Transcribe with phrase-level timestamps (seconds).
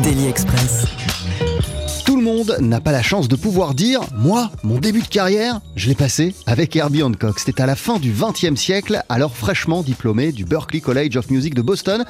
[0.00, 0.86] Daily Express.
[2.06, 5.60] Tout le monde n'a pas la chance de pouvoir dire Moi, mon début de carrière,
[5.76, 7.38] je l'ai passé avec Herbie Hancock.
[7.38, 11.54] C'était à la fin du XXe siècle, alors fraîchement diplômé du Berklee College of Music
[11.54, 12.04] de Boston.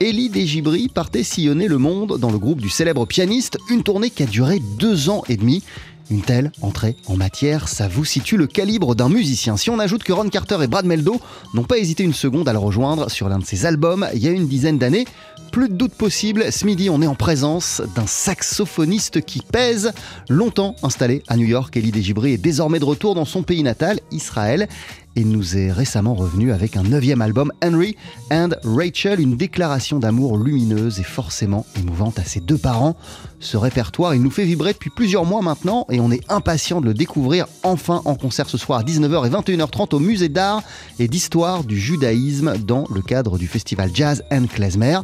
[0.00, 4.24] Elie Desgibri partait sillonner le monde dans le groupe du célèbre pianiste, une tournée qui
[4.24, 5.62] a duré deux ans et demi.
[6.10, 9.58] Une telle entrée en matière, ça vous situe le calibre d'un musicien.
[9.58, 11.20] Si on ajoute que Ron Carter et Brad Meldo
[11.52, 14.28] n'ont pas hésité une seconde à le rejoindre sur l'un de ses albums il y
[14.28, 15.04] a une dizaine d'années,
[15.50, 19.92] plus de doute possible, ce midi on est en présence d'un saxophoniste qui pèse.
[20.28, 24.00] Longtemps installé à New York, Elie Desgibri est désormais de retour dans son pays natal,
[24.10, 24.68] Israël.
[25.16, 27.96] Et nous est récemment revenu avec un neuvième album, Henry
[28.30, 32.96] and Rachel, une déclaration d'amour lumineuse et forcément émouvante à ses deux parents.
[33.40, 36.86] Ce répertoire, il nous fait vibrer depuis plusieurs mois maintenant et on est impatient de
[36.86, 40.62] le découvrir enfin en concert ce soir à 19h et 21h30 au Musée d'art
[41.00, 45.00] et d'histoire du judaïsme dans le cadre du festival Jazz and Klezmer.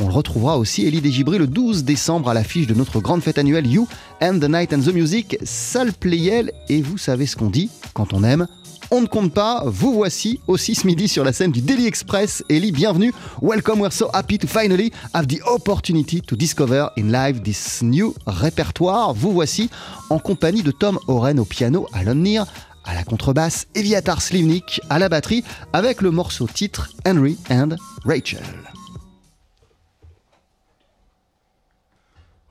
[0.00, 3.38] On le retrouvera aussi, Elie Desgibri, le 12 décembre à l'affiche de notre grande fête
[3.38, 3.88] annuelle You
[4.22, 6.52] and the Night and the Music, salle Playel.
[6.68, 8.46] Et vous savez ce qu'on dit quand on aime
[8.90, 12.42] on ne compte pas, vous voici aussi ce midi sur la scène du Daily Express.
[12.48, 13.12] Ellie, bienvenue.
[13.42, 18.14] Welcome, we're so happy to finally have the opportunity to discover in live this new
[18.26, 19.12] répertoire.
[19.12, 19.68] Vous voici
[20.08, 22.44] en compagnie de Tom Oren au piano, Alon Neer
[22.84, 28.77] à la contrebasse, Eviatar Slivnik à la batterie, avec le morceau titre Henry and Rachel.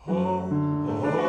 [0.08, 1.27] La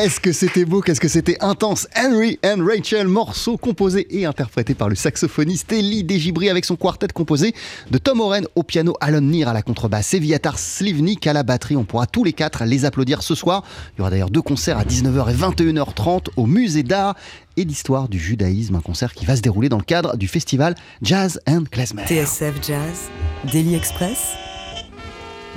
[0.00, 1.88] Qu'est-ce que c'était beau, qu'est-ce que c'était intense?
[1.96, 7.08] Henry and Rachel, morceau composé et interprété par le saxophoniste Elie Desgibri avec son quartet
[7.08, 7.52] composé
[7.90, 11.74] de Tom Oren au piano, Alon Nir à la contrebasse, Eviatar Slivnik à la batterie.
[11.74, 13.64] On pourra tous les quatre les applaudir ce soir.
[13.96, 17.16] Il y aura d'ailleurs deux concerts à 19h et 21h30 au musée d'art
[17.56, 20.76] et d'histoire du judaïsme, un concert qui va se dérouler dans le cadre du festival
[21.02, 22.04] Jazz and Klezmer.
[22.06, 23.10] TSF Jazz,
[23.52, 24.34] Daily Express,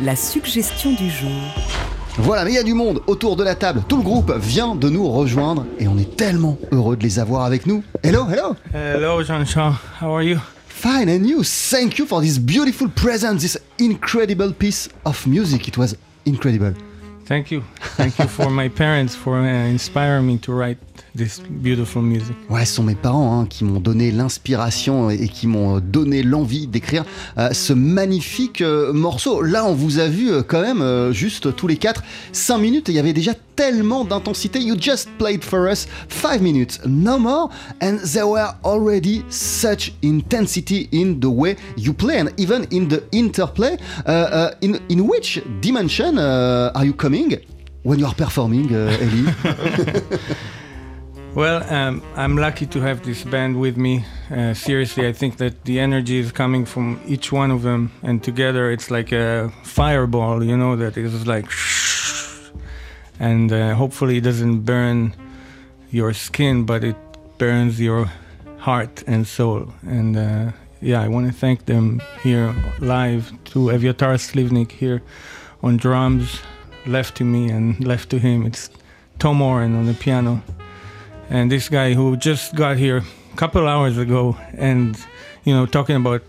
[0.01, 2.00] la suggestion du jour.
[2.17, 3.83] Voilà, mais il y a du monde autour de la table.
[3.87, 7.45] Tout le groupe vient de nous rejoindre et on est tellement heureux de les avoir
[7.45, 7.83] avec nous.
[8.03, 8.55] Hello, hello.
[8.73, 9.75] Hello, Jean-Charles.
[10.01, 10.37] How are you?
[10.67, 11.43] Fine, and you?
[11.43, 15.67] Thank you for this beautiful present, this incredible piece of music.
[15.67, 16.73] It was incredible.
[17.25, 17.63] Thank you.
[17.95, 20.77] Thank you for my parents for uh, inspiring me to write
[21.15, 22.35] this beautiful music.
[22.49, 26.67] Ouais, ce sont mes parents hein, qui m'ont donné l'inspiration et qui m'ont donné l'envie
[26.67, 27.05] d'écrire
[27.37, 29.41] euh, ce magnifique euh, morceau.
[29.41, 32.89] Là, on vous a vu euh, quand même, euh, juste tous les quatre, 5 minutes
[32.89, 34.59] et il y avait déjà tellement d'intensité.
[34.59, 37.49] You just played for us 5 minutes, no more,
[37.81, 43.01] and there were already such intensity in the way you play and even in the
[43.11, 43.77] interplay.
[44.07, 47.37] Uh, uh, in, in which dimension uh, are you coming?
[47.83, 49.33] When you are performing, uh, Ellie?
[51.33, 54.03] Well, um, I'm lucky to have this band with me.
[54.29, 58.21] Uh, seriously, I think that the energy is coming from each one of them, and
[58.21, 61.45] together it's like a fireball, you know, that is like,
[63.19, 65.15] and uh, hopefully it doesn't burn
[65.89, 66.97] your skin, but it
[67.37, 68.11] burns your
[68.57, 69.73] heart and soul.
[69.83, 75.01] And uh, yeah, I want to thank them here live to Evyatar Slivnik here
[75.63, 76.41] on drums,
[76.85, 78.45] left to me and left to him.
[78.45, 78.69] It's
[79.17, 80.43] Tom Oren on the piano
[81.31, 84.97] and this guy who just got here a couple hours ago and
[85.45, 86.21] you know talking about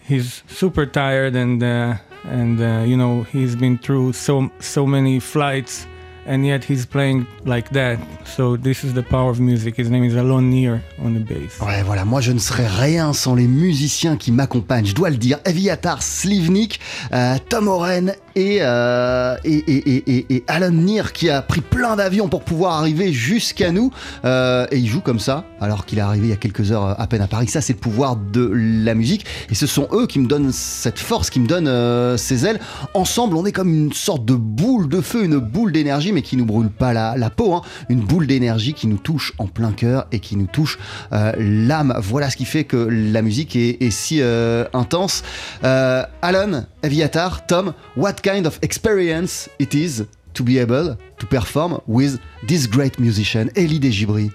[0.00, 5.20] he's super tired and uh, and uh, you know he's been through so so many
[5.20, 5.86] flights
[6.26, 7.98] and yet he's playing like that.
[8.24, 9.76] So this is the power of music.
[9.76, 11.58] His name is Alon Nir on the bass.
[11.60, 15.16] Ouais, voilà, moi je ne serais rien sans les musiciens qui m'accompagnent, je dois le
[15.16, 15.38] dire.
[15.44, 16.80] Eviatar Slivnik,
[17.12, 22.28] euh, Tom Oren et, euh, et, et, et, Alan Nir qui a pris plein d'avions
[22.28, 23.92] pour pouvoir arriver jusqu'à nous.
[24.24, 27.00] Euh, et il joue comme ça, alors qu'il est arrivé il y a quelques heures
[27.00, 27.48] à peine à Paris.
[27.48, 29.26] Ça, c'est le pouvoir de la musique.
[29.50, 32.60] Et ce sont eux qui me donnent cette force, qui me donnent euh, ces ailes.
[32.94, 36.36] Ensemble, on est comme une sorte de boule de feu, une boule d'énergie, mais qui
[36.36, 37.54] nous brûle pas la, la peau.
[37.54, 37.62] hein.
[37.88, 40.78] Une boule d'énergie qui nous touche en plein cœur et qui nous touche
[41.12, 41.94] euh, l'âme.
[42.00, 45.22] Voilà ce qui fait que la musique est, est si euh, intense.
[45.64, 51.80] Euh, Alan, Eviatar, Tom, what kind of experience it is to be able to perform
[51.86, 54.32] with this great musician, Elie Desgibri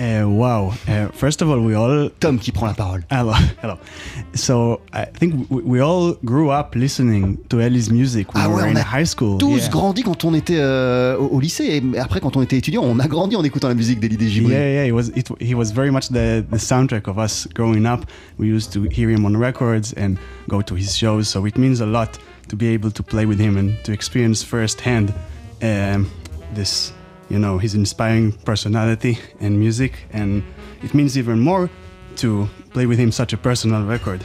[0.00, 0.72] Uh, wow.
[0.88, 2.08] Uh, first of all, we all.
[2.20, 3.02] Tom qui prend la parole.
[3.10, 3.34] Hello.
[3.60, 3.78] Hello.
[4.34, 8.54] So I think we, we all grew up listening to Ellie's music when Ah we
[8.54, 9.36] ouais, were in high school.
[9.38, 9.68] Tous yeah.
[9.68, 12.98] grandi quand on était euh, au, au lycée et après quand on était étudiant, on
[12.98, 14.52] a grandi en écoutant la musique d'Elie Desgibri.
[14.52, 17.84] Yeah, yeah, he was it, he was very much the, the soundtrack of us growing
[17.84, 18.06] up.
[18.38, 20.16] We used to hear him on records and
[20.48, 22.18] go to his shows, so it means a lot
[22.50, 25.14] to be able to play with him and to experience firsthand
[25.62, 26.10] um,
[26.52, 26.92] this,
[27.28, 29.92] you know, his inspiring personality and music.
[30.12, 30.42] And
[30.82, 31.70] it means even more
[32.16, 34.24] to play with him such a personal record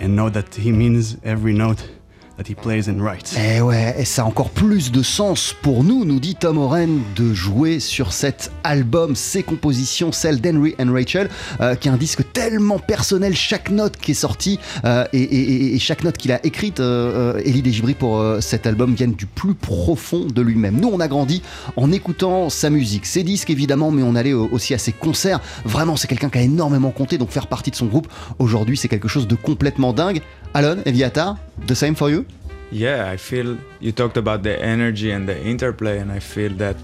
[0.00, 1.88] and know that he means every note
[2.36, 3.36] that he plays and writes.
[3.36, 7.00] Et ouais, et ça a encore plus de sens pour nous, nous dit Tom Oren,
[7.16, 11.28] de jouer sur cet album, ses compositions, celles d'Henry and Rachel,
[11.60, 16.04] euh, qui est un disque tellement personnel, chaque note qui est sortie euh, et, chaque
[16.04, 20.26] note qu'il a écrite, euh, euh, Elie Desgibri pour cet album viennent du plus profond
[20.26, 20.80] de lui-même.
[20.80, 21.42] Nous, on a grandi
[21.76, 25.40] en écoutant sa musique, ses disques évidemment, mais on allait aussi à ses concerts.
[25.64, 28.88] Vraiment, c'est quelqu'un qui a énormément compté, donc faire partie de son groupe aujourd'hui, c'est
[28.88, 30.20] quelque chose de complètement dingue.
[30.56, 32.24] Alon, Eviatar, the same for you?
[32.70, 36.76] Yeah, I feel you talked about the energy and the interplay, and I feel that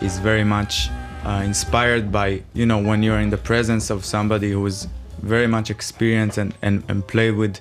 [0.00, 0.88] is very much
[1.24, 4.86] uh, inspired by you know when you're in the presence of somebody who is
[5.22, 7.58] very much experienced and, and, and play with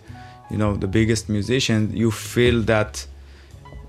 [0.51, 3.03] you know the biggest musicians, you feel that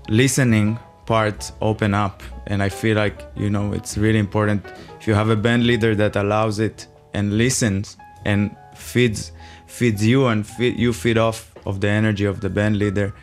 [0.09, 4.65] listening part open up, and I feel like you know it's really important.
[4.99, 7.95] If you have a band leader that allows it and listens
[8.25, 9.31] and feeds
[9.77, 13.13] feeds you and feed, you feed off of the energy of the band leader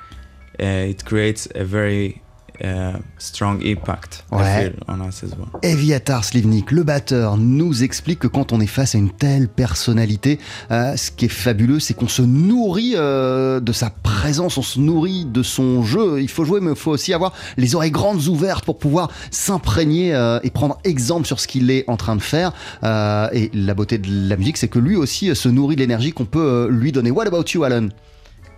[0.58, 2.22] uh, it creates a very
[2.64, 4.72] uh, strong impact Ouais.
[4.88, 5.48] On us as well.
[5.62, 10.38] Eviatar Slivnik, le batteur, nous explique que quand on est face à une telle personnalité,
[10.70, 14.78] euh, ce qui est fabuleux, c'est qu'on se nourrit euh, de sa présence, on se
[14.80, 16.20] nourrit de son jeu.
[16.20, 20.14] Il faut jouer, mais il faut aussi avoir les oreilles grandes ouvertes pour pouvoir s'imprégner
[20.14, 22.52] euh, et prendre exemple sur ce qu'il est en train de faire.
[22.84, 25.80] Euh, et la beauté de la musique, c'est que lui aussi euh, se nourrit de
[25.80, 27.10] l'énergie qu'on peut euh, lui donner.
[27.10, 27.88] What about you, Alan?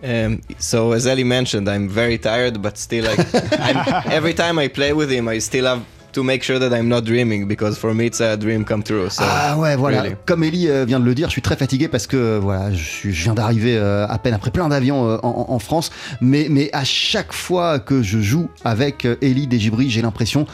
[0.03, 3.21] Um, so as Ellie mentioned, I'm very tired, but still, like
[3.53, 6.88] I'm, every time I play with him, I still have to make sure that I'm
[6.88, 9.09] not dreaming because for me it's a dream come true.
[9.11, 10.02] So, Ah ouais, voilà.
[10.02, 10.14] really.
[10.26, 12.83] Comme Ellie euh, vient de le dire, je suis très fatigué parce que voilà, je,
[12.83, 15.90] suis- je viens d'arriver euh, à peine après plein d'avions euh, en, en France.
[16.21, 20.47] Mais, mais à chaque fois que je joue avec Ellie Desgibri, j'ai l'impression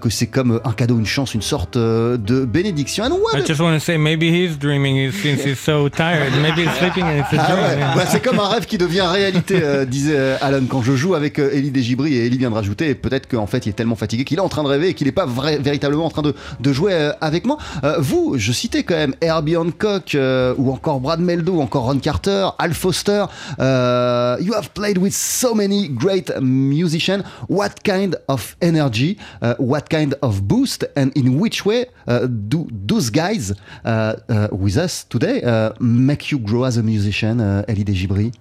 [0.00, 3.04] que c'est comme un cadeau, une chance, une sorte de bénédiction.
[3.04, 6.32] And what I just want to say maybe he's dreaming since he's so tired.
[6.42, 7.64] Maybe he's sleeping and it's a Ah dream.
[7.64, 7.94] ouais, yeah.
[7.94, 10.62] bah, c'est comme un rêve qui devient réalité, euh, disait Alan.
[10.68, 13.70] Quand je joue avec Ellie Desgibri et Ellie vient de rajouter, peut-être qu'en fait il
[13.70, 16.06] est tellement fatigué qu'il est en train de rêver et qu'il n'est pas vrai- véritablement
[16.06, 17.58] en train de, de jouer euh, avec moi.
[17.84, 21.98] Euh, vous, je citais quand même Herbie Hancock euh, ou encore Brad Meldo encore Ron
[21.98, 23.24] Carter, Al Foster.
[23.58, 27.22] You have played with so many great musicians.
[27.48, 32.66] What kind of energy, uh, what kind of boost, and in which way uh, do
[32.70, 34.14] those guys uh,
[34.52, 35.42] with us today
[35.80, 38.32] make you grow as a musician, Elie Desgibri?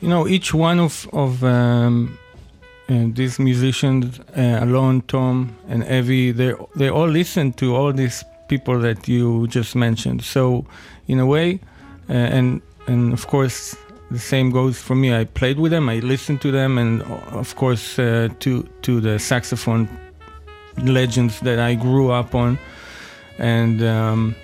[0.00, 2.16] you know each one of of um,
[2.90, 8.24] uh, these musicians uh, alone tom and evie they they all listen to all these
[8.48, 10.24] people that you just mentioned.
[10.24, 10.64] So
[11.06, 11.60] in a way
[12.08, 13.76] uh, and and of course
[14.10, 15.14] the same goes for me.
[15.14, 19.00] I played with them i listened to them and uh, of course uh, to to
[19.00, 19.88] the saxophone
[20.82, 22.58] legends that i grew up on.
[23.38, 24.34] And um,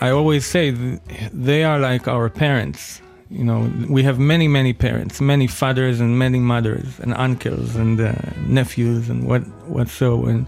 [0.00, 1.00] i always say th-
[1.32, 6.18] they are like our parents you know we have many many parents many fathers and
[6.18, 8.12] many mothers and uncles and uh,
[8.46, 10.46] nephews and what what so and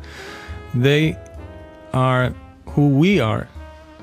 [0.74, 1.16] they
[1.92, 2.32] are
[2.70, 3.46] who we are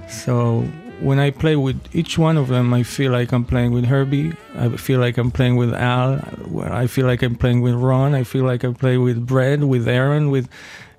[0.10, 0.62] so
[1.02, 4.32] when i play with each one of them i feel like i'm playing with herbie
[4.58, 6.20] i feel like i'm playing with al
[6.64, 9.88] i feel like i'm playing with ron i feel like i play with brad with
[9.88, 10.48] aaron with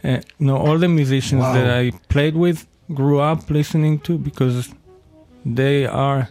[0.04, 1.52] uh, you know all the musicians Wow.
[1.54, 4.70] that i played with grew up listening to because
[5.44, 6.28] they are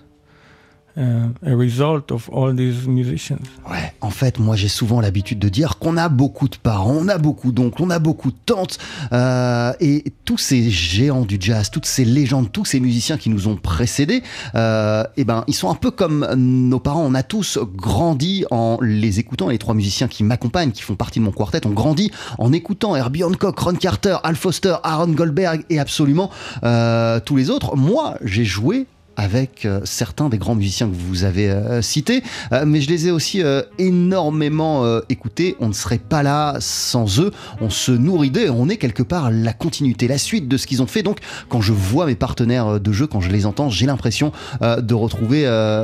[0.98, 3.40] a result of all these musicians.
[3.70, 7.08] Ouais, en fait, moi j'ai souvent l'habitude de dire qu'on a beaucoup de parents, on
[7.08, 8.78] a beaucoup d'oncles, on a beaucoup de tantes,
[9.14, 13.48] euh, et tous ces géants du jazz, toutes ces légendes, tous ces musiciens qui nous
[13.48, 14.24] ont précédés,
[14.56, 17.04] euh, eh ben, ils sont un peu comme nos parents.
[17.06, 19.50] On a tous grandi en les écoutant.
[19.50, 22.96] Les trois musiciens qui m'accompagnent, qui font partie de mon quartet, ont grandi en écoutant
[22.96, 26.30] Herbie Hancock, Ron Carter, Al Foster, Aaron Goldberg et absolument
[26.64, 27.76] euh, tous les autres.
[27.76, 28.88] Moi, j'ai joué
[29.18, 33.08] avec euh, certains des grands musiciens que vous avez euh, cités, euh, mais je les
[33.08, 33.42] ai aussi
[33.80, 35.56] énormément écoutés.
[35.60, 37.32] On ne serait pas là sans eux.
[37.62, 40.82] On se nourrit d'eux on est quelque part la continuité, la suite de ce qu'ils
[40.84, 41.02] ont fait.
[41.02, 41.20] Donc,
[41.50, 44.32] quand je vois mes partenaires de jeu, quand je les entends, j'ai l'impression
[44.62, 45.42] de retrouver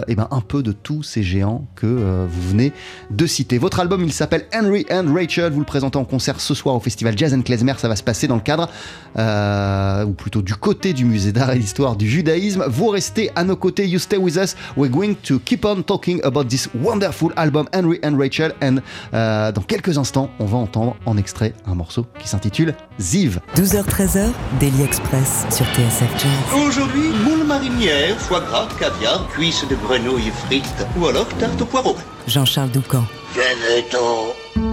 [0.07, 2.71] eh ben, un peu de tous ces géants que vous venez
[3.09, 3.57] de citer.
[3.57, 5.51] Votre album, il s'appelle Henry and Rachel.
[5.51, 7.73] Vous le présentez en concert ce soir au festival Jazz and Klezmer.
[7.77, 8.69] Ça va se passer dans le cadre,
[10.05, 12.65] ou plutôt du côté du musée d'art et d'histoire du judaïsme.
[12.67, 13.87] Vous restez à nos côtés.
[13.87, 14.55] You stay with us.
[14.75, 18.53] We're going to keep on talking about this wonderful album Henry and Rachel.
[18.61, 18.77] And
[19.13, 23.39] euh, dans quelques instants, on va entendre en extrait un morceau qui s'intitule Ziv.
[23.55, 26.61] 12h-13h, Daily Express sur TSF Jazz.
[26.67, 31.95] Aujourd'hui, moule marinière, foie gras, caviar, cuisses de grenouille frites ou alors tarte au poireau.
[32.27, 33.03] Jean-Charles Doucan.
[33.35, 34.33] Venez-t'en.
[34.55, 34.72] Thank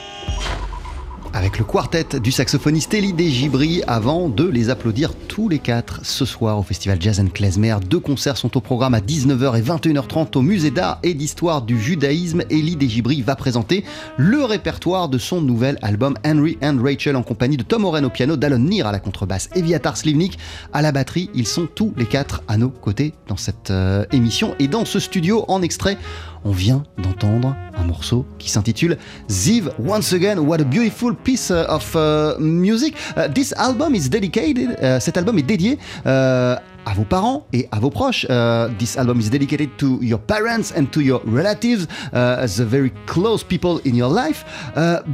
[1.61, 6.57] le quartet du saxophoniste Elie Desgibri avant de les applaudir tous les quatre ce soir
[6.57, 7.75] au festival Jazz and Klezmer.
[7.87, 11.79] Deux concerts sont au programme à 19h et 21h30 au musée d'art et d'histoire du
[11.79, 12.41] judaïsme.
[12.49, 13.85] Elie Desgibri va présenter
[14.17, 18.09] le répertoire de son nouvel album Henry and Rachel en compagnie de Tom Oren au
[18.09, 20.39] piano, Dallon Nir à la contrebasse et Viatar Slivnik
[20.73, 21.29] à la batterie.
[21.35, 24.97] Ils sont tous les quatre à nos côtés dans cette euh, émission et dans ce
[24.97, 25.99] studio en extrait
[26.43, 28.97] on vient d'entendre un morceau qui s'intitule
[29.29, 30.39] Ziv Once Again.
[30.39, 32.95] What a beautiful piece uh, of uh, music.
[33.15, 34.77] Uh, this album is dedicated.
[34.99, 38.25] cet album est dédié à vos parents et à vos proches.
[38.79, 43.79] this album is dedicated to your parents and to your relatives, the very close people
[43.85, 44.45] in your life.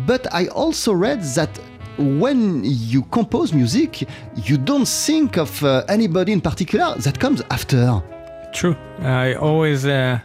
[0.05, 1.49] but I also read that
[1.97, 4.07] when you compose music,
[4.45, 8.01] you don't think of anybody in particular that comes after.
[8.53, 8.75] True.
[8.99, 10.19] I always uh,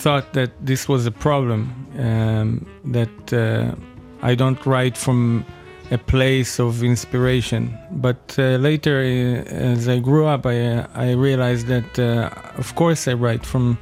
[0.00, 1.60] thought that this was a problem,
[1.98, 3.74] um, that uh,
[4.22, 5.44] I don't write from
[5.90, 7.76] a place of inspiration.
[7.90, 12.74] But uh, later, uh, as I grew up, I, uh, I realized that, uh, of
[12.76, 13.78] course, I write from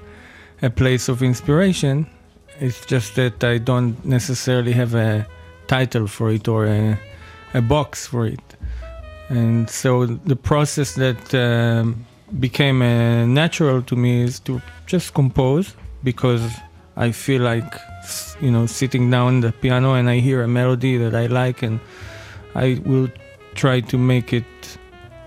[0.60, 2.06] a place of inspiration.
[2.58, 5.24] It's just that I don't necessarily have a
[5.68, 6.98] title for it or a,
[7.54, 8.56] a box for it.
[9.28, 12.06] And so the process that um,
[12.40, 16.50] became uh, natural to me is to just compose because
[16.96, 17.74] I feel like
[18.40, 21.80] you know sitting down the piano and I hear a melody that I like and
[22.54, 23.08] I will
[23.54, 24.78] try to make it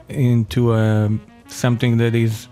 [0.10, 2.48] into a, um, something that is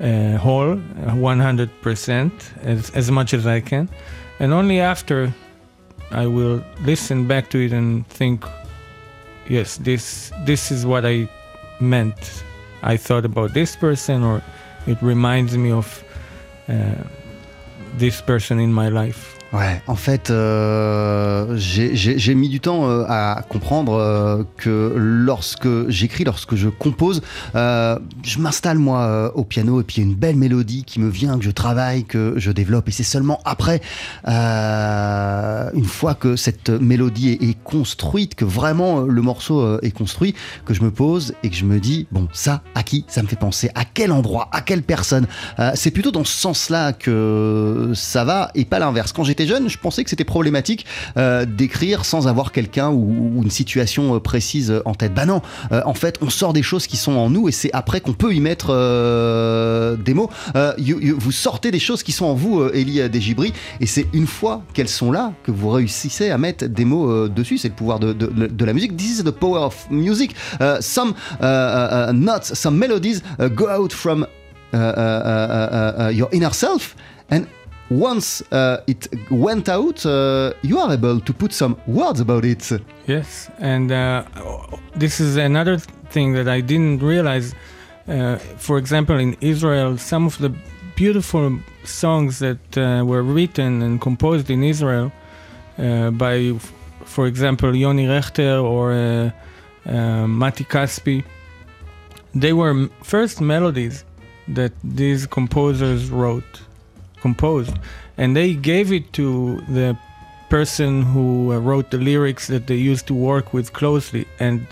[0.00, 3.88] uh, whole 100% as, as much as I can.
[4.38, 5.32] And only after
[6.10, 8.44] I will listen back to it and think
[9.48, 11.28] yes this this is what I
[11.80, 12.44] meant.
[12.82, 14.42] I thought about this person or
[14.86, 16.04] it reminds me of
[16.68, 16.94] uh,
[17.96, 19.39] this person in my life.
[19.52, 26.22] Ouais, en fait, euh, j'ai mis du temps euh, à comprendre euh, que lorsque j'écris,
[26.22, 27.20] lorsque je compose,
[27.54, 31.10] je m'installe moi au piano et puis il y a une belle mélodie qui me
[31.10, 32.88] vient, que je travaille, que je développe.
[32.88, 33.80] Et c'est seulement après,
[34.24, 40.34] une fois que cette mélodie est, construite, que vraiment le morceau est construit,
[40.64, 43.26] que je me pose et que je me dis, bon, ça, à qui ça me
[43.26, 43.70] fait penser?
[43.74, 44.48] À quel endroit?
[44.52, 45.26] À quelle personne?
[45.74, 49.12] C'est plutôt dans ce sens-là que ça va et pas l'inverse.
[49.12, 53.50] Quand j'étais jeune, je pensais que c'était problématique euh, d'écrire sans avoir quelqu'un ou, une
[53.50, 55.14] situation euh, précise en tête.
[55.14, 57.70] Bah non, euh, en fait, on sort des choses qui sont en nous et c'est
[57.72, 58.68] après qu'on peut y mettre
[60.04, 60.30] des mots.
[60.76, 64.88] vous sortez des choses qui sont en vous, Elie Desgibri, et c'est une fois qu'elles
[64.88, 67.58] sont là que vous réussissez à mettre des mots dessus.
[67.58, 68.96] C'est le pouvoir de, de, la musique.
[68.96, 70.34] This is the power of music.
[70.80, 71.14] some
[72.12, 73.22] notes, some melodies
[73.54, 74.26] go out from
[74.72, 76.96] your inner self
[77.30, 77.46] and
[77.90, 82.70] once uh, it went out, uh, you are able to put some words about it.
[83.06, 84.24] Yes, and uh,
[84.94, 85.78] this is another
[86.10, 87.54] thing that I didn't realize.
[88.06, 90.54] Uh, for example, in Israel, some of the
[90.94, 95.12] beautiful songs that uh, were written and composed in Israel
[95.78, 96.54] uh, by,
[97.04, 99.32] for example, Yoni Rechter or
[100.26, 101.24] Mati Kaspi,
[102.34, 104.04] they were first melodies
[104.48, 106.62] that these composers wrote
[107.20, 107.74] composed,
[108.16, 109.96] and they gave it to the
[110.48, 114.66] person who uh, wrote the lyrics that they used to work with closely, and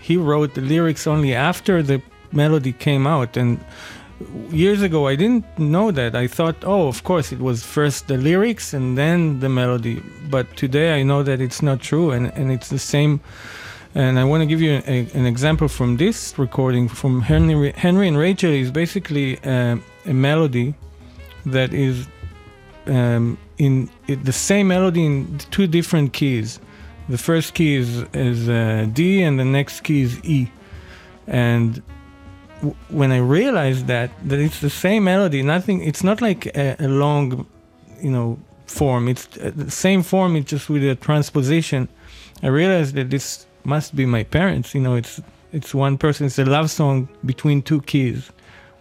[0.00, 2.02] he wrote the lyrics only after the
[2.32, 3.36] melody came out.
[3.36, 3.60] And
[4.50, 6.14] years ago i didn't know that.
[6.14, 10.02] I thought oh of course it was first the lyrics and then the melody.
[10.30, 13.20] But today i know that it's not true and, and it's the same.
[13.94, 18.08] And i want to give you a, an example from this recording from henry, henry
[18.08, 19.76] and rachel is basically uh,
[20.06, 20.74] a melody
[21.46, 22.06] that is
[22.86, 26.58] um, in the same melody in two different keys.
[27.08, 30.50] The first key is, is uh, D, and the next key is E.
[31.26, 31.82] And
[32.56, 35.82] w- when I realized that that it's the same melody, nothing.
[35.82, 37.46] It's not like a, a long,
[38.00, 39.08] you know, form.
[39.08, 40.36] It's uh, the same form.
[40.36, 41.88] It's just with a transposition.
[42.42, 44.74] I realized that this must be my parents.
[44.74, 45.20] You know, it's
[45.52, 46.26] it's one person.
[46.26, 48.30] It's a love song between two keys,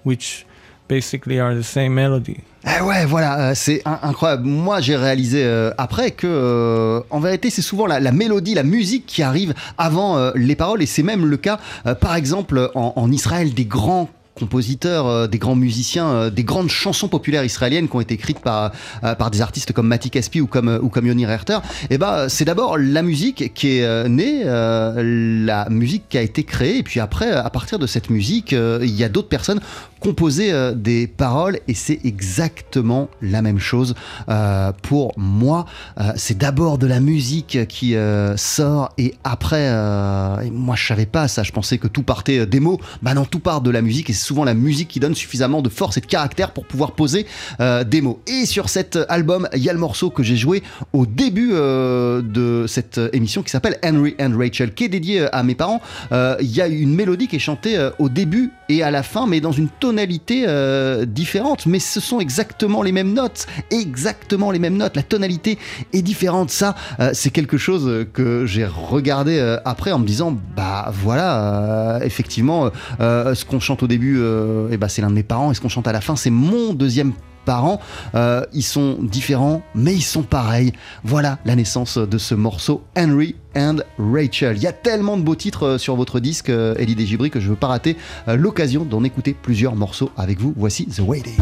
[0.04, 0.46] which
[0.92, 2.38] basically are the same melody.
[2.66, 4.46] Eh ouais, voilà, euh, c'est incroyable.
[4.46, 9.06] Moi, j'ai réalisé euh, après que, euh, en vérité, c'est souvent la, mélodie, la musique
[9.06, 11.60] qui arrive avant les paroles, et c'est même le cas,
[12.02, 17.88] par exemple, en, Israël, des grands compositeurs, des grands musiciens, des grandes chansons populaires israéliennes
[17.88, 21.06] qui ont été écrites par, par des artistes comme Mati Kaspi ou comme, ou comme
[21.06, 26.18] Yoni Rechter, et eh ben, c'est d'abord la musique qui est née, la musique qui
[26.18, 29.30] a été créée, et puis après, à partir de cette musique, il y a d'autres
[29.30, 29.62] personnes
[30.02, 33.94] composer euh, des paroles et c'est exactement la même chose
[34.30, 35.66] euh, pour moi.
[36.00, 37.96] Euh, c'est d'abord de la musique qui
[38.36, 42.60] sort et après, et moi je savais pas ça, je pensais que tout partait des
[42.60, 42.80] mots.
[43.04, 45.62] Bah non, tout part de la musique et c'est souvent la musique qui donne suffisamment
[45.62, 47.28] de force et de caractère pour pouvoir poser
[47.60, 48.20] des mots.
[48.26, 52.66] Et sur cet album, il y a le morceau que j'ai joué au début de
[52.68, 55.82] cette émission qui s'appelle Henry and Rachel, qui est dédié à mes parents.
[56.12, 59.42] Il y a une mélodie qui est chantée au début et à la fin, mais
[59.42, 61.66] dans une tonalité euh, différente.
[61.66, 64.96] Mais ce sont exactement les mêmes notes, exactement les mêmes notes.
[64.96, 65.58] La tonalité
[65.94, 66.50] est différente.
[66.50, 71.98] Ça, euh, c'est quelque chose que j'ai regardé euh, après en me disant, bah voilà,
[71.98, 75.24] euh, effectivement, euh, ce qu'on chante au début, euh, eh ben, c'est l'un de mes
[75.24, 77.14] parents, et ce qu'on chante à la fin, c'est mon deuxième
[77.46, 77.80] parent.
[78.16, 80.74] Euh, ils sont différents, mais ils sont pareils.
[81.04, 84.58] Voilà la naissance de ce morceau Henry and Rachel.
[84.58, 87.40] Il y a tellement de beaux titres euh, sur votre disque, euh, Elie Desgibri, que
[87.40, 90.54] je ne veux pas rater euh, l'occasion d'en écouter plusieurs morceaux avec vous.
[90.56, 91.40] Voici The Waiting.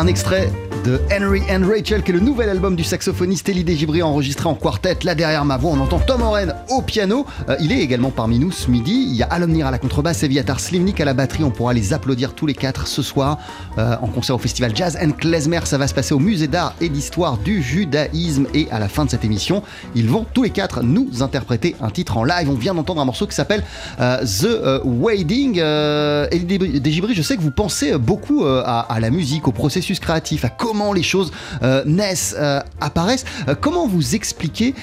[0.00, 0.50] Un extrait
[0.84, 4.54] de Henry and Rachel, qui est le nouvel album du saxophoniste Elie Desgibri enregistré en
[4.54, 4.98] quartet.
[5.04, 7.26] Là derrière ma voix, on entend Tom Oren au piano.
[7.48, 9.06] Euh, il est également parmi nous ce midi.
[9.08, 11.44] Il y a Alomnir à la contrebasse et Viatar Slivnik à la batterie.
[11.44, 13.38] On pourra les applaudir tous les quatre ce soir
[13.78, 15.60] euh, en concert au festival Jazz and Klezmer.
[15.64, 18.46] Ça va se passer au musée d'art et d'histoire du judaïsme.
[18.54, 19.62] Et à la fin de cette émission,
[19.94, 22.48] ils vont tous les quatre nous interpréter un titre en live.
[22.48, 23.64] On vient d'entendre un morceau qui s'appelle
[24.00, 25.60] euh, The Wading.
[25.60, 30.48] Elie Desgibri, je sais que vous pensez beaucoup à la musique, au processus créatif, à
[30.48, 31.30] comment les choses
[31.62, 33.24] euh, naissent, euh, apparaissent.
[33.48, 34.74] Euh, comment vous expliquez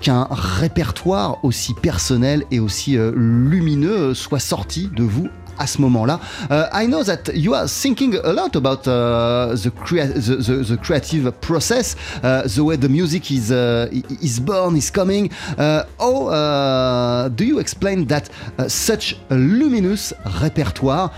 [0.00, 6.20] qu'un répertoire aussi personnel et aussi lumineux soit sorti de vous à ce moment-là?
[6.72, 11.30] I know that you are thinking a lot about uh, the, crea- the, the, creative
[11.40, 13.88] process, uh, the way the music is uh,
[14.22, 15.30] is born, is coming.
[15.56, 18.28] How uh, do you explain that
[18.68, 20.12] such a luminous
[20.42, 21.10] repertoire?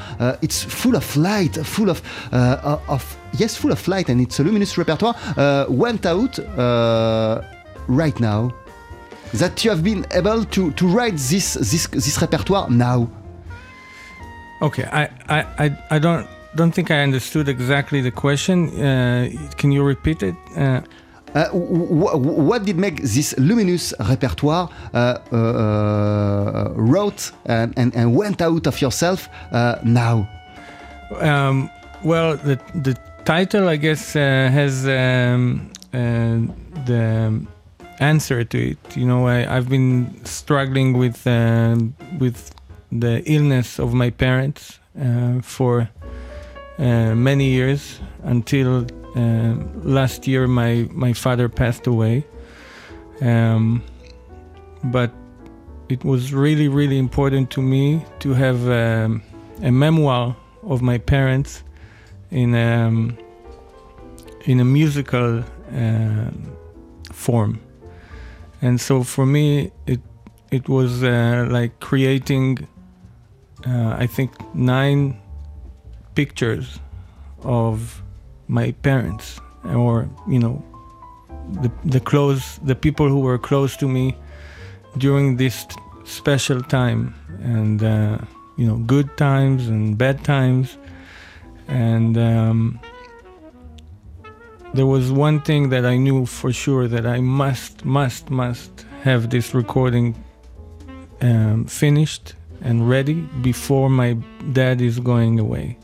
[0.43, 4.77] It's full of light, full of of yes, full of light, and it's a luminous
[4.79, 5.15] repertoire.
[5.37, 7.41] Uh, went out uh,
[7.89, 8.53] right now.
[9.35, 13.09] That you have been able to, to write this this this repertoire now.
[14.63, 18.69] Okay, I, I, I, I don't don't think I understood exactly the question.
[18.81, 20.35] Uh, can you repeat it?
[20.57, 20.81] Uh,
[21.35, 27.95] Uh, wh- wh- what did make this luminous repertoire uh, uh, uh, wrote and, and,
[27.95, 30.25] and went out of yourself uh, now?
[31.21, 31.69] um,
[32.05, 32.95] well, the the
[33.27, 34.21] title, I guess, uh,
[34.53, 36.39] has um, uh,
[36.87, 37.45] the
[37.99, 38.97] answer to it.
[38.97, 42.55] You know, I, I've been struggling with um with
[42.93, 45.91] the illness of my parents uh, for
[46.79, 48.87] uh, many years until
[49.17, 52.25] uh, last year my my father passed away.
[53.21, 53.83] Um,
[54.85, 55.11] but
[55.89, 59.23] it was really really important to me to have um,
[59.63, 61.65] a memoir of my parents
[62.31, 63.17] in um,
[64.45, 65.43] in a musical
[65.75, 66.31] uh,
[67.13, 67.61] form,
[68.63, 70.01] and so for me it
[70.51, 72.67] it was uh, like creating
[73.67, 75.21] uh, I think nine
[76.15, 76.79] pictures
[77.43, 78.03] of
[78.49, 80.65] my parents or you know
[81.63, 84.17] the the close the people who were close to me
[84.99, 85.67] during this
[86.05, 87.15] special time.
[87.43, 88.19] And uh,
[88.57, 90.79] you know good times and bad times
[91.69, 92.81] and um,
[94.75, 99.31] there was one thing that I knew for sure that I must must must have
[99.31, 100.15] this recording
[101.21, 104.15] um, finished and ready before my
[104.53, 105.79] dad is going away.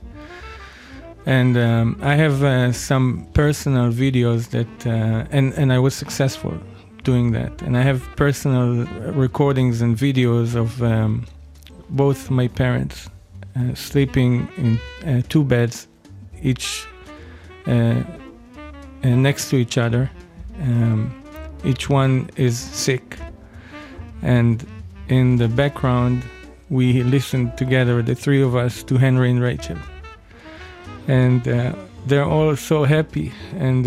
[1.25, 6.59] And um, I have uh, some personal videos that uh, and and I was successful
[7.05, 7.62] doing that.
[7.62, 11.27] And I have personal recordings and videos of um,
[11.90, 13.09] both my parents
[13.55, 15.88] uh, sleeping in uh, two beds
[16.43, 16.87] each
[17.67, 18.03] uh, uh,
[19.03, 20.11] next to each other.
[20.62, 21.23] Um,
[21.65, 23.19] each one is sick.
[24.23, 24.67] And
[25.09, 26.23] in the background
[26.71, 29.77] we listened together the three of us to Henry and Rachel.
[31.07, 31.43] And
[32.07, 33.33] they're all so happy.
[33.59, 33.85] And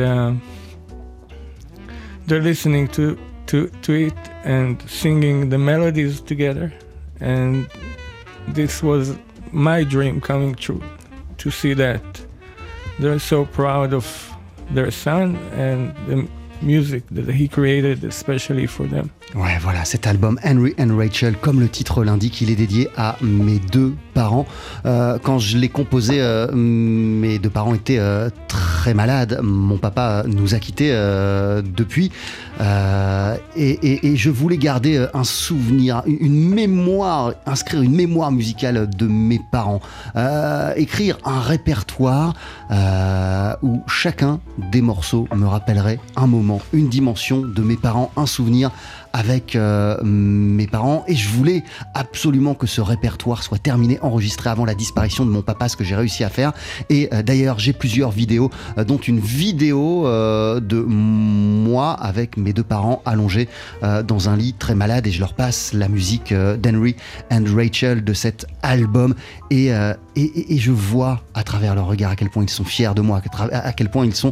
[2.28, 6.72] they're listening to, to, to it and singing the melodies together.
[7.20, 7.68] And
[8.50, 9.18] this was
[9.52, 10.82] my dream coming true
[11.38, 12.04] to see that
[13.00, 14.32] they're so proud of
[14.72, 16.28] their son and the
[16.66, 21.60] music that he created especially for them Ouais, voilà, cet album Henry and Rachel, comme
[21.60, 24.46] le titre l'indique, il est dédié à mes deux parents.
[24.86, 29.42] Euh, quand je l'ai composé, euh, mes deux parents étaient euh, très malades.
[29.44, 32.12] Mon papa nous a quittés depuis.
[33.58, 39.82] Et, je voulais garder un souvenir, une mémoire, inscrire une mémoire musicale de mes parents.
[40.78, 42.36] Écrire un répertoire
[43.66, 44.40] où chacun
[44.72, 48.72] des morceaux me rappellerait un moment, une dimension de mes parents, un souvenir
[49.16, 51.06] avec euh, mes parents.
[51.08, 55.42] Et je voulais absolument que ce répertoire soit terminé, enregistré avant la disparition de mon
[55.42, 56.52] papa, ce que j'ai réussi à faire.
[56.90, 62.64] Et euh, d'ailleurs, j'ai plusieurs vidéos, euh, dont une vidéo de moi avec mes deux
[62.64, 63.48] parents allongés
[63.82, 65.08] dans un lit très malade.
[65.08, 66.96] Et je leur passe la musique d'Henry
[67.32, 69.16] and Rachel de cet album.
[69.50, 72.94] Et, et, et, je vois à travers leur regard à quel point ils sont fiers
[72.96, 73.22] de moi,
[73.76, 74.32] quel point ils sont,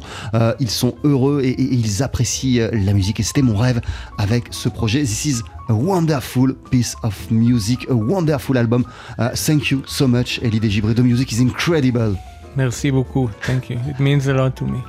[0.59, 3.19] ils sont heureux et, ils apprécient la musique.
[3.19, 3.81] Et c'était mon rêve
[4.17, 5.01] avec ce projet.
[5.01, 8.83] This is a wonderful piece of music, a wonderful album.
[9.17, 10.93] Uh, thank you so much, Elie Desgibri.
[10.93, 12.15] The music is incredible.
[12.55, 13.29] Merci beaucoup.
[13.41, 13.79] Thank you.
[13.87, 14.79] It means a lot to me.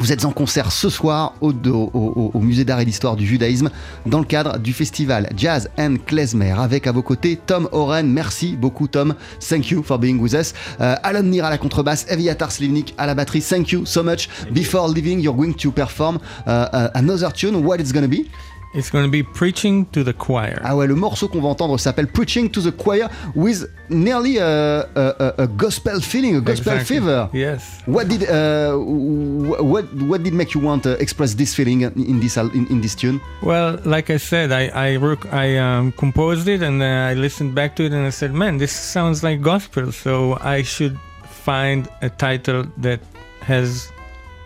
[0.00, 3.26] Vous êtes en concert ce soir au, au, au, au Musée d'art et d'histoire du
[3.26, 3.68] judaïsme
[4.06, 8.06] dans le cadre du festival Jazz and Klezmer avec à vos côtés Tom Oren.
[8.06, 9.14] Merci beaucoup Tom.
[9.40, 10.54] Thank you for being with us.
[10.78, 13.42] Uh, Alan Nir à la contrebasse, Eviatar Slivnik à la batterie.
[13.42, 14.28] Thank you so much.
[14.52, 17.56] Before leaving, you're going to perform uh, uh, another tune.
[17.56, 18.26] What it's gonna be?
[18.74, 20.60] It's going to be Preaching to the Choir.
[20.62, 24.80] Ah ouais, le morceau qu'on va entendre s'appelle Preaching to the Choir with nearly a,
[24.94, 26.96] a, a gospel feeling, a gospel Exactly.
[26.98, 27.28] fever.
[27.32, 27.80] Yes.
[27.86, 32.36] What did uh, what what did make you want to express this feeling in this
[32.36, 33.20] in, in this tune?
[33.42, 34.98] Well, like I said, I I,
[35.32, 38.58] I um, composed it and then I listened back to it and I said, man,
[38.58, 39.92] this sounds like gospel.
[39.92, 43.00] So I should find a title that
[43.40, 43.90] has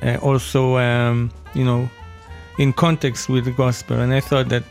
[0.03, 1.89] uh, also, um, you know,
[2.59, 3.99] in context with the gospel.
[4.01, 4.63] And I thought that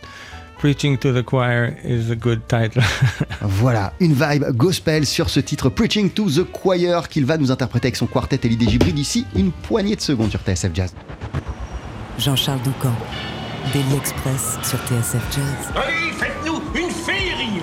[0.61, 2.83] Preaching to the Choir is a good title.
[3.41, 7.87] Voilà, une vibe gospel sur ce titre Preaching to the Choir qu'il va nous interpréter
[7.87, 10.93] avec son quartet et l'idée Gibri d'ici une poignée de secondes sur TSF Jazz.
[12.19, 12.93] Jean-Charles Doucan,
[13.73, 15.73] Daily Express sur TSF Jazz.
[15.75, 17.59] Allez, faites-nous une féerie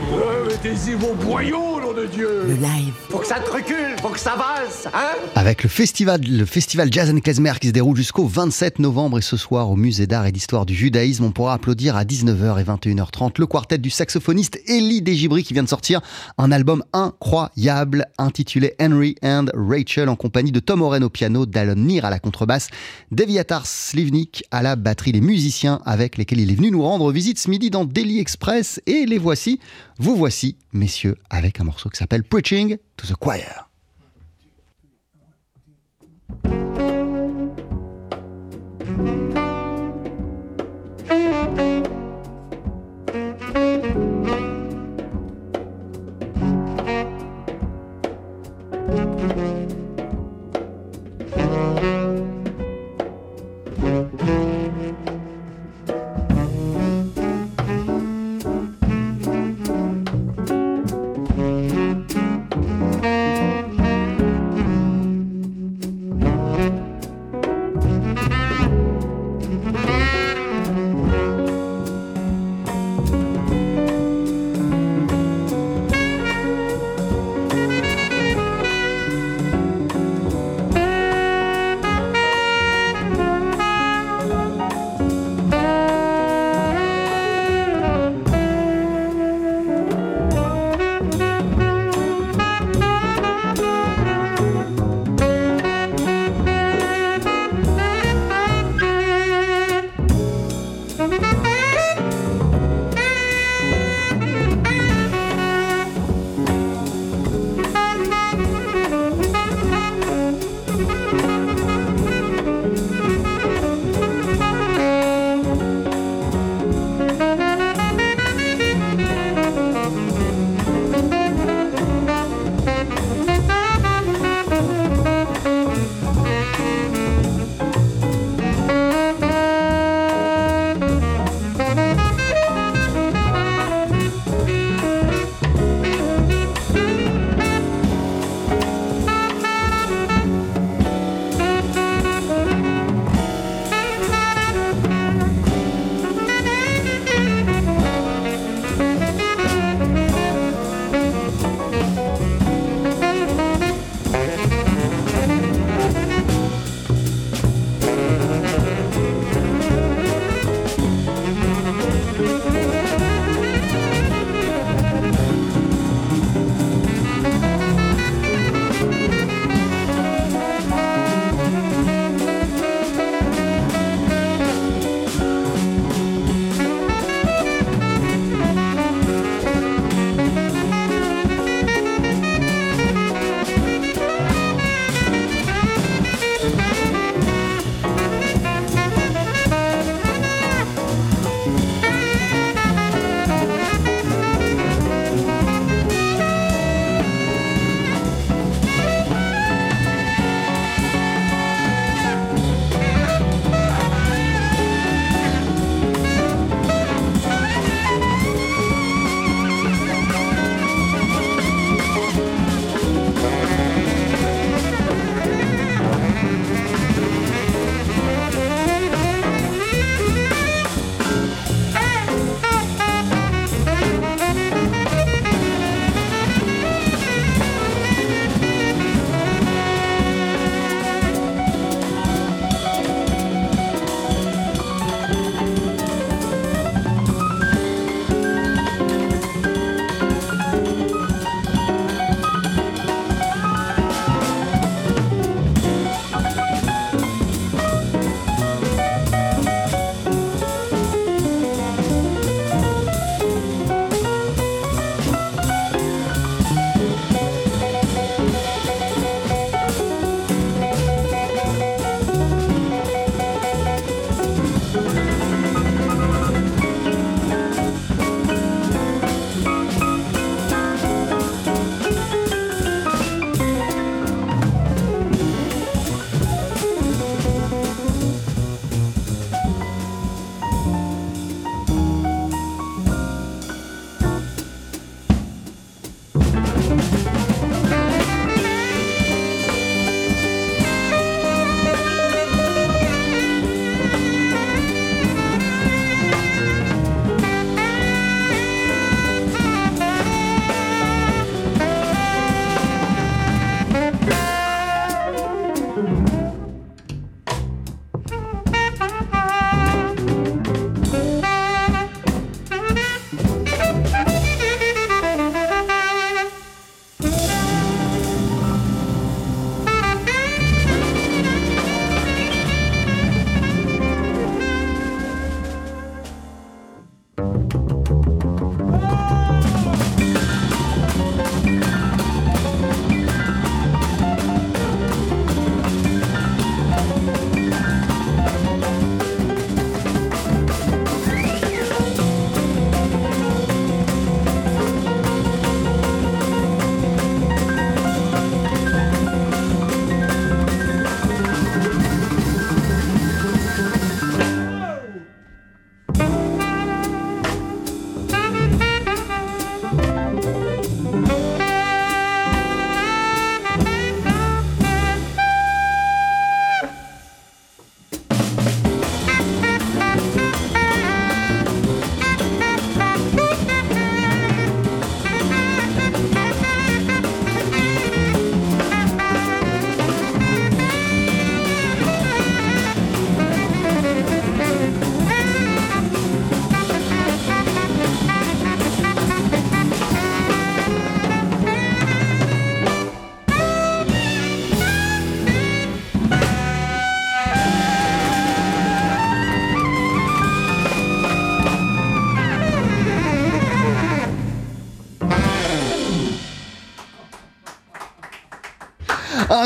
[0.49, 2.45] Mettez-y vos boyaux, nom de Dieu.
[2.47, 2.95] Le live.
[3.11, 6.91] Faut que ça te recule, faut que ça avance, hein Avec le festival, le festival
[6.91, 10.25] Jazz and Klezmer qui se déroule jusqu'au 27 novembre et ce soir au musée d'art
[10.25, 14.59] et d'histoire du judaïsme, on pourra applaudir à 19h et 21h30 le quartet du saxophoniste
[14.67, 16.01] Elie Desgibri qui vient de sortir
[16.39, 21.75] un album incroyable intitulé Henry and Rachel en compagnie de Tom Oren au piano, d'Alon
[21.75, 22.69] Nir à la contrebasse,
[23.11, 27.39] Deviatar Slivnik à la batterie, les musiciens avec lesquels il est venu nous rendre visite
[27.39, 28.81] ce midi dans Daily Express.
[28.87, 29.61] Et les voici,
[29.99, 30.38] vous voici
[30.73, 33.69] messieurs avec un morceau qui s'appelle Preaching to the Choir.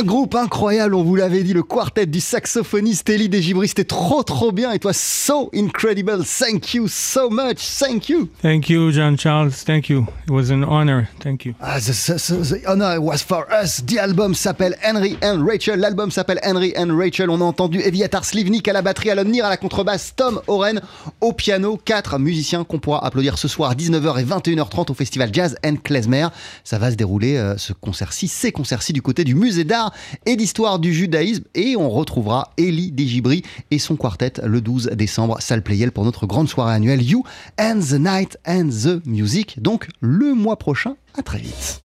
[0.03, 4.25] Un groupe incroyable, on vous l'avait dit, le quartet du saxophoniste Elie Desgibris, c'était trop
[4.25, 8.29] trop bien et toi, so incredible, thank you so much, thank you.
[8.43, 9.63] Thank you, John Charles.
[9.65, 10.09] Thank you.
[10.27, 11.07] It was an honor.
[11.21, 11.55] Thank you.
[11.61, 13.81] Ah, the, the, the honor was for us.
[13.87, 15.79] The album s'appelle Henry and Rachel.
[15.79, 17.31] L'album s'appelle Henry and Rachel.
[17.31, 20.81] On a entendu Eviatar Slivnik à la batterie, Alon Nir à la contrebasse, Tom Oren
[21.21, 21.79] au piano.
[21.85, 25.77] Quatre musiciens qu'on pourra applaudir ce soir à 19h et 21h30 au festival Jazz and
[25.85, 26.27] Klezmer.
[26.65, 29.92] Ça va se dérouler, euh, ce concert-ci, ces concerts-ci du côté du musée d'art
[30.27, 31.45] et d'histoire du judaïsme.
[31.55, 36.27] Et on retrouvera Elie Degibri et son quartet le 12 décembre, salle Playel, pour notre
[36.27, 37.25] grande soirée annuelle You
[37.59, 39.63] and the Night and the Music.
[39.63, 41.81] Donc le mois prochain, à très vite.